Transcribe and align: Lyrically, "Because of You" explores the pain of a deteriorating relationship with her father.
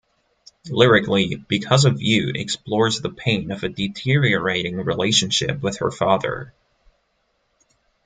Lyrically, 0.71 1.35
"Because 1.35 1.85
of 1.85 2.01
You" 2.01 2.31
explores 2.33 2.99
the 3.01 3.11
pain 3.11 3.51
of 3.51 3.61
a 3.63 3.69
deteriorating 3.69 4.77
relationship 4.77 5.61
with 5.61 5.77
her 5.77 5.91
father. 5.91 6.53